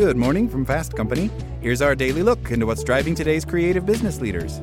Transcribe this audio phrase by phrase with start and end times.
[0.00, 1.30] Good morning from Fast Company.
[1.60, 4.58] Here's our daily look into what's driving today's creative business leaders.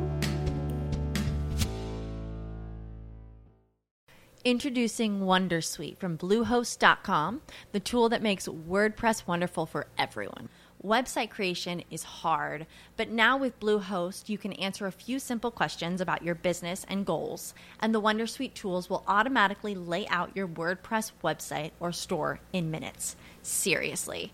[4.44, 10.50] Introducing Wondersuite from Bluehost.com, the tool that makes WordPress wonderful for everyone.
[10.84, 12.66] Website creation is hard,
[12.96, 17.06] but now with Bluehost, you can answer a few simple questions about your business and
[17.06, 22.72] goals, and the Wondersuite tools will automatically lay out your WordPress website or store in
[22.72, 23.16] minutes.
[23.44, 24.34] Seriously.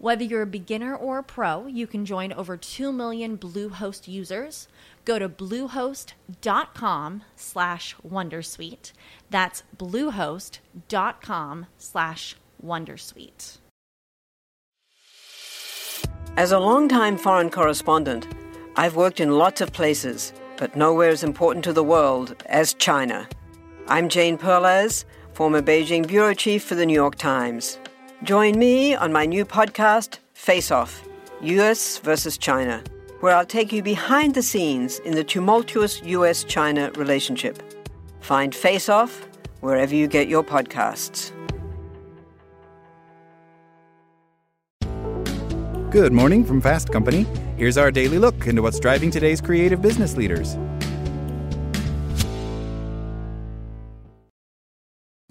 [0.00, 4.66] Whether you're a beginner or a pro, you can join over 2 million Bluehost users.
[5.04, 8.92] Go to bluehost.com slash wondersuite.
[9.28, 13.58] That's bluehost.com slash wondersuite.
[16.38, 18.26] As a longtime foreign correspondent,
[18.76, 23.28] I've worked in lots of places, but nowhere as important to the world as China.
[23.86, 27.78] I'm Jane Perlez, former Beijing bureau chief for the New York Times.
[28.22, 31.08] Join me on my new podcast, Face Off
[31.40, 32.84] US versus China,
[33.20, 37.62] where I'll take you behind the scenes in the tumultuous US China relationship.
[38.20, 39.26] Find Face Off
[39.60, 41.32] wherever you get your podcasts.
[45.90, 47.26] Good morning from Fast Company.
[47.56, 50.58] Here's our daily look into what's driving today's creative business leaders.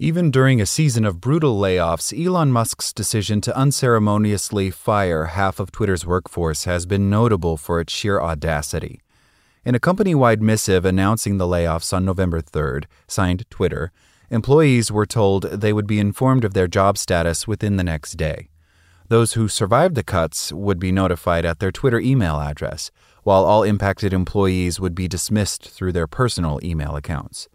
[0.02, 5.70] Even during a season of brutal layoffs, Elon Musk's decision to unceremoniously fire half of
[5.70, 9.02] Twitter's workforce has been notable for its sheer audacity.
[9.62, 13.92] In a company wide missive announcing the layoffs on November 3rd, signed Twitter,
[14.30, 18.48] employees were told they would be informed of their job status within the next day.
[19.08, 22.90] Those who survived the cuts would be notified at their Twitter email address,
[23.22, 27.50] while all impacted employees would be dismissed through their personal email accounts.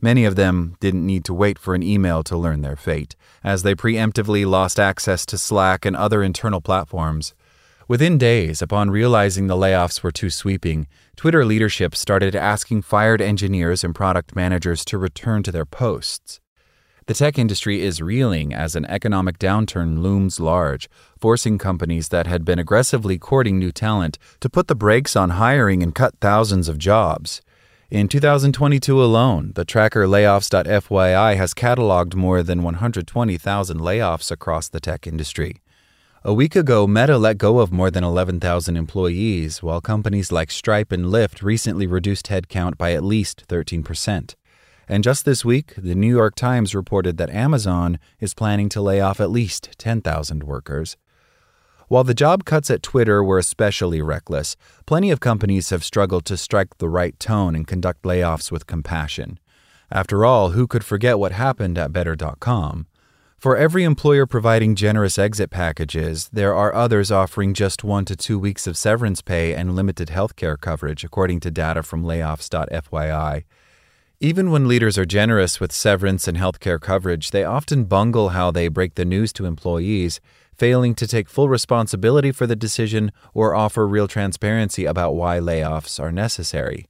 [0.00, 3.62] Many of them didn't need to wait for an email to learn their fate, as
[3.62, 7.34] they preemptively lost access to Slack and other internal platforms.
[7.88, 13.84] Within days, upon realizing the layoffs were too sweeping, Twitter leadership started asking fired engineers
[13.84, 16.40] and product managers to return to their posts.
[17.06, 20.90] The tech industry is reeling as an economic downturn looms large,
[21.20, 25.84] forcing companies that had been aggressively courting new talent to put the brakes on hiring
[25.84, 27.40] and cut thousands of jobs.
[27.88, 35.06] In 2022 alone, the tracker layoffs.fyi has cataloged more than 120,000 layoffs across the tech
[35.06, 35.62] industry.
[36.24, 40.90] A week ago, Meta let go of more than 11,000 employees, while companies like Stripe
[40.90, 44.34] and Lyft recently reduced headcount by at least 13%.
[44.88, 49.00] And just this week, the New York Times reported that Amazon is planning to lay
[49.00, 50.96] off at least 10,000 workers.
[51.88, 56.36] While the job cuts at Twitter were especially reckless, plenty of companies have struggled to
[56.36, 59.38] strike the right tone and conduct layoffs with compassion.
[59.90, 62.86] After all, who could forget what happened at Better.com?
[63.38, 68.38] For every employer providing generous exit packages, there are others offering just one to two
[68.38, 73.44] weeks of severance pay and limited health care coverage, according to data from layoffs.fyi.
[74.26, 78.66] Even when leaders are generous with severance and healthcare coverage, they often bungle how they
[78.66, 80.20] break the news to employees,
[80.52, 86.00] failing to take full responsibility for the decision or offer real transparency about why layoffs
[86.00, 86.88] are necessary.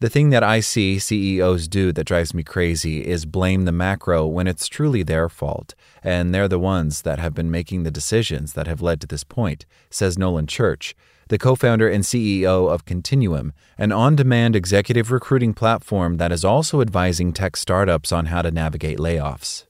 [0.00, 4.26] The thing that I see CEOs do that drives me crazy is blame the macro
[4.26, 8.54] when it's truly their fault, and they're the ones that have been making the decisions
[8.54, 10.96] that have led to this point, says Nolan Church,
[11.32, 16.44] the co founder and CEO of Continuum, an on demand executive recruiting platform that is
[16.44, 19.64] also advising tech startups on how to navigate layoffs.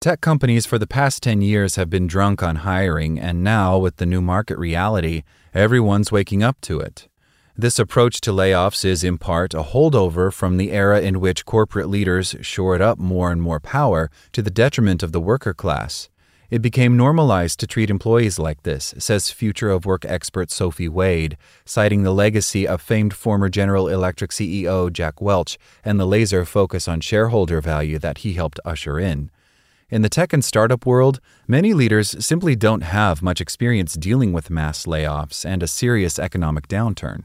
[0.00, 3.98] Tech companies for the past 10 years have been drunk on hiring, and now, with
[3.98, 5.22] the new market reality,
[5.54, 7.06] everyone's waking up to it.
[7.56, 11.88] This approach to layoffs is, in part, a holdover from the era in which corporate
[11.88, 16.10] leaders shored up more and more power to the detriment of the worker class.
[16.48, 21.36] It became normalized to treat employees like this, says future of work expert Sophie Wade,
[21.64, 26.86] citing the legacy of famed former General Electric CEO Jack Welch and the laser focus
[26.86, 29.30] on shareholder value that he helped usher in.
[29.90, 34.50] In the tech and startup world, many leaders simply don't have much experience dealing with
[34.50, 37.24] mass layoffs and a serious economic downturn.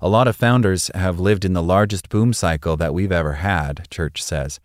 [0.00, 3.88] A lot of founders have lived in the largest boom cycle that we've ever had,
[3.90, 4.58] Church says.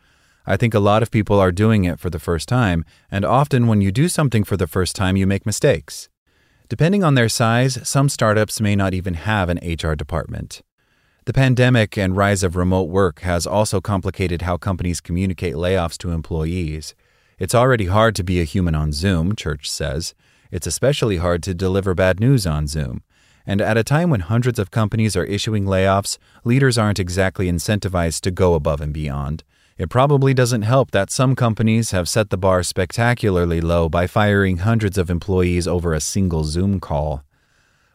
[0.46, 3.68] I think a lot of people are doing it for the first time, and often
[3.68, 6.10] when you do something for the first time, you make mistakes.
[6.68, 10.62] Depending on their size, some startups may not even have an HR department.
[11.26, 16.12] The pandemic and rise of remote work has also complicated how companies communicate layoffs to
[16.12, 16.96] employees.
[17.38, 20.16] It's already hard to be a human on Zoom, Church says.
[20.50, 23.04] It's especially hard to deliver bad news on Zoom.
[23.46, 28.22] And at a time when hundreds of companies are issuing layoffs, leaders aren't exactly incentivized
[28.22, 29.44] to go above and beyond.
[29.78, 34.58] It probably doesn't help that some companies have set the bar spectacularly low by firing
[34.58, 37.24] hundreds of employees over a single Zoom call.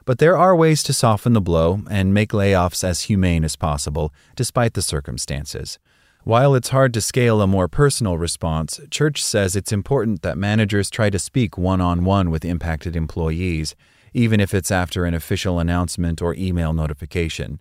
[0.04, 4.12] But there are ways to soften the blow and make layoffs as humane as possible,
[4.36, 5.78] despite the circumstances.
[6.22, 10.90] While it's hard to scale a more personal response, Church says it's important that managers
[10.90, 13.76] try to speak one on one with impacted employees,
[14.12, 17.60] even if it's after an official announcement or email notification.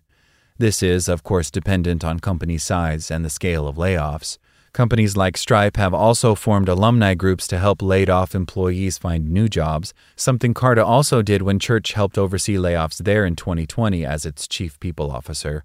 [0.58, 4.38] This is, of course, dependent on company size and the scale of layoffs.
[4.72, 9.48] Companies like Stripe have also formed alumni groups to help laid off employees find new
[9.48, 14.48] jobs, something Carta also did when Church helped oversee layoffs there in 2020 as its
[14.48, 15.64] chief people officer.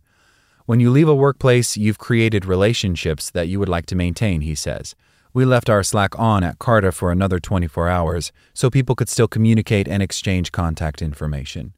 [0.66, 4.56] When you leave a workplace, you've created relationships that you would like to maintain, he
[4.56, 4.94] says.
[5.34, 9.30] We left our Slack on at Carta for another 24 hours so people could still
[9.30, 11.76] communicate and exchange contact information.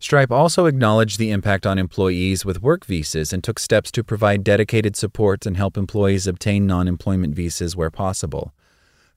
[0.00, 4.44] Stripe also acknowledged the impact on employees with work visas and took steps to provide
[4.44, 8.54] dedicated support and help employees obtain non employment visas where possible.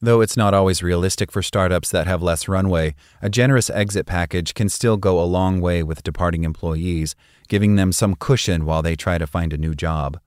[0.04, 4.56] Though it's not always realistic for startups that have less runway, a generous exit package
[4.56, 7.16] can still go a long way with departing employees,
[7.48, 10.20] giving them some cushion while they try to find a new job.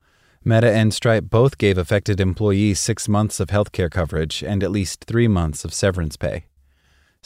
[0.45, 5.05] Meta and Stripe both gave affected employees six months of healthcare coverage and at least
[5.05, 6.45] three months of severance pay.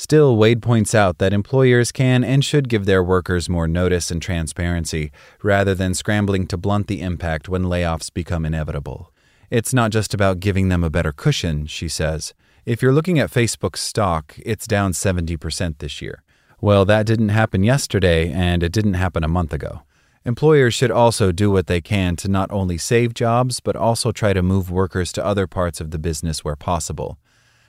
[0.00, 4.22] Still, Wade points out that employers can and should give their workers more notice and
[4.22, 5.10] transparency,
[5.42, 9.12] rather than scrambling to blunt the impact when layoffs become inevitable.
[9.50, 12.32] It's not just about giving them a better cushion, she says.
[12.64, 16.22] If you're looking at Facebook's stock, it's down 70% this year.
[16.60, 19.82] Well, that didn't happen yesterday, and it didn't happen a month ago.
[20.24, 24.32] Employers should also do what they can to not only save jobs, but also try
[24.32, 27.18] to move workers to other parts of the business where possible.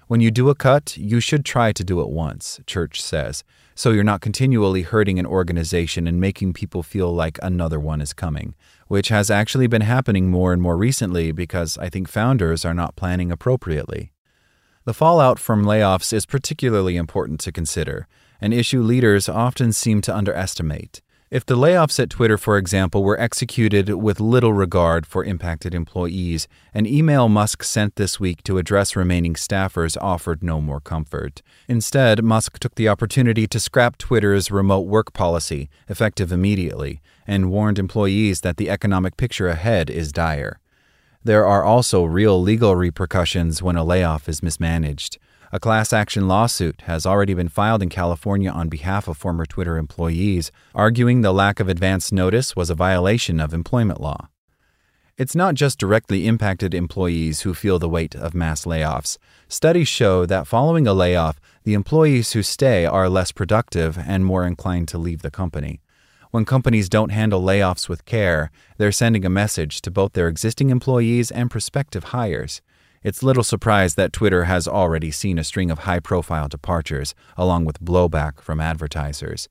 [0.09, 3.43] When you do a cut, you should try to do it once, Church says,
[3.75, 8.11] so you're not continually hurting an organization and making people feel like another one is
[8.11, 8.55] coming,
[8.87, 12.95] which has actually been happening more and more recently because I think founders are not
[12.95, 14.11] planning appropriately.
[14.83, 18.07] The fallout from layoffs is particularly important to consider,
[18.41, 21.03] an issue leaders often seem to underestimate.
[21.31, 26.47] If the layoffs at Twitter, for example, were executed with little regard for impacted employees,
[26.73, 31.43] an email Musk sent this week to address remaining staffers offered no more comfort.
[31.67, 37.77] Instead, Musk took the opportunity to scrap Twitter's remote work policy, effective immediately, and warned
[37.77, 40.59] employees that the economic picture ahead is dire.
[41.23, 45.19] There are also real legal repercussions when a layoff is mismanaged.
[45.51, 49.77] A class action lawsuit has already been filed in California on behalf of former Twitter
[49.77, 54.29] employees, arguing the lack of advance notice was a violation of employment law.
[55.17, 59.17] It's not just directly impacted employees who feel the weight of mass layoffs.
[59.47, 64.45] Studies show that following a layoff, the employees who stay are less productive and more
[64.45, 65.81] inclined to leave the company.
[66.29, 70.69] When companies don't handle layoffs with care, they're sending a message to both their existing
[70.69, 72.61] employees and prospective hires.
[73.01, 77.63] It's little surprise that Twitter has already seen a string of high profile departures, along
[77.63, 79.47] with blowback from advertisers.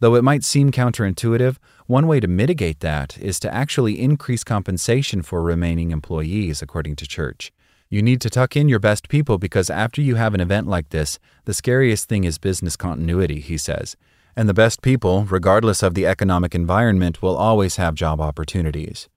[0.00, 1.56] Though it might seem counterintuitive,
[1.86, 7.06] one way to mitigate that is to actually increase compensation for remaining employees, according to
[7.06, 7.50] Church.
[7.88, 10.90] You need to tuck in your best people because after you have an event like
[10.90, 13.96] this, the scariest thing is business continuity, he says.
[14.36, 19.08] And the best people, regardless of the economic environment, will always have job opportunities.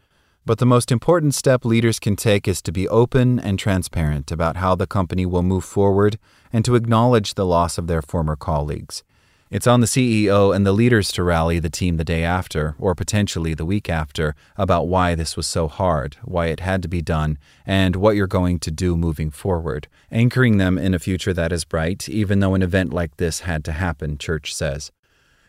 [0.47, 4.57] But the most important step leaders can take is to be open and transparent about
[4.57, 6.19] how the company will move forward
[6.53, 9.03] and to acknowledge the loss of their former colleagues.
[9.49, 12.93] It's on the CEO and the leaders to rally the team the day after, or
[12.93, 17.01] potentially the week after, about why this was so hard, why it had to be
[17.01, 21.51] done, and what you're going to do moving forward, anchoring them in a future that
[21.51, 24.91] is bright, even though an event like this had to happen, Church says.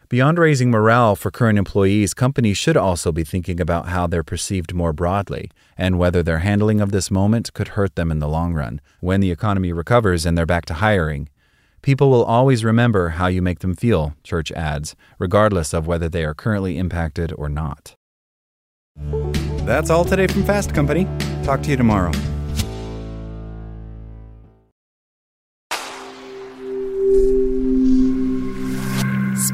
[0.09, 4.73] Beyond raising morale for current employees, companies should also be thinking about how they're perceived
[4.73, 8.55] more broadly and whether their handling of this moment could hurt them in the long
[8.55, 11.29] run when the economy recovers and they're back to hiring.
[11.83, 16.25] People will always remember how you make them feel, Church adds, regardless of whether they
[16.25, 17.97] are currently impacted or not.
[19.67, 21.09] That's all today from Fast Company.
[21.43, 22.13] Talk to you tomorrow.